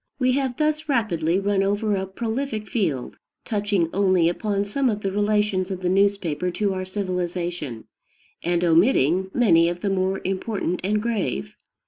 [0.17, 5.11] We have thus rapidly run over a prolific field, touching only upon some of the
[5.11, 7.85] relations of the newspaper to our civilization,
[8.41, 11.55] and omitting many of the more important and grave.